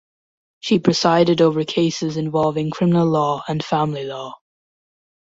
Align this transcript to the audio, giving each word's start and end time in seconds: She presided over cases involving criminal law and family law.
She 0.61 0.79
presided 0.79 1.41
over 1.43 1.63
cases 1.63 2.17
involving 2.17 2.71
criminal 2.71 3.05
law 3.07 3.43
and 3.47 3.63
family 3.63 4.03
law. 4.05 4.33